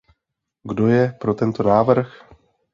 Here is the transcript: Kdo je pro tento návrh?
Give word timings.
Kdo 0.63 0.87
je 0.87 1.13
pro 1.19 1.33
tento 1.37 1.63
návrh? 1.63 2.09